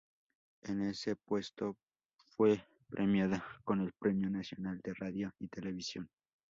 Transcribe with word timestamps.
En 0.63 0.81
ese 0.81 1.15
puesto 1.15 1.77
fue 2.35 2.65
premiada 2.89 3.45
con 3.63 3.81
el 3.81 3.93
Premio 3.93 4.31
Nacional 4.31 4.79
de 4.83 4.95
Radio 4.95 5.31
y 5.37 5.47
Televisión. 5.47 6.09